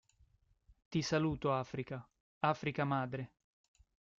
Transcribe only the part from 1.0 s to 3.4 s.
saluto Africa, Africa madre.